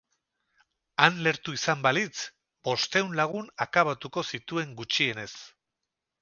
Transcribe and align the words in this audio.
Han 1.03 1.19
lehertu 1.27 1.53
izan 1.57 1.83
balitz, 1.87 2.15
bostehun 2.69 3.13
lagun 3.21 3.53
akabatuko 3.67 4.25
zituen 4.35 4.73
gutxienez. 4.81 5.29